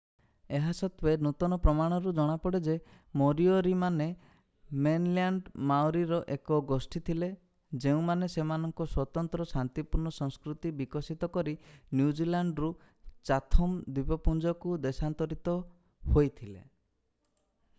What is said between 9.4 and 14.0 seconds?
ଶାନ୍ତିପୂର୍ଣ୍ଣ ସଂସ୍କୃତି ବିକଶିତ କରି ନ୍ୟୁଜିଲ୍ୟାଣ୍ଡରୁ ଚାଥମ୍